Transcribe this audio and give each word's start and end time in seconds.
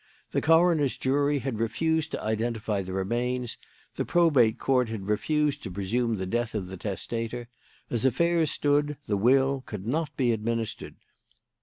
The 0.31 0.41
coroner's 0.41 0.97
jury 0.97 1.37
had 1.37 1.59
refused 1.59 2.09
to 2.09 2.23
identify 2.23 2.81
the 2.81 2.91
remains; 2.91 3.59
the 3.97 4.03
Probate 4.03 4.57
Court 4.57 4.89
had 4.89 5.05
refused 5.07 5.61
to 5.61 5.69
presume 5.69 6.15
the 6.15 6.25
death 6.25 6.55
of 6.55 6.65
the 6.65 6.75
testator. 6.77 7.47
As 7.91 8.03
affairs 8.03 8.49
stood, 8.49 8.97
the 9.05 9.15
will 9.15 9.61
could 9.67 9.85
not 9.85 10.17
be 10.17 10.31
administered. 10.31 10.95